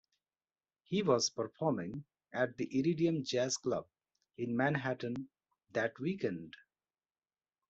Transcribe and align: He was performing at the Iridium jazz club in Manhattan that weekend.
He 0.81 1.03
was 1.03 1.29
performing 1.29 2.05
at 2.33 2.57
the 2.57 2.67
Iridium 2.79 3.23
jazz 3.23 3.57
club 3.57 3.85
in 4.35 4.57
Manhattan 4.57 5.29
that 5.73 5.99
weekend. 5.99 6.55